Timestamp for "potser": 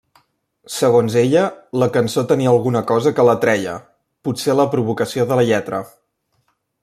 4.29-4.57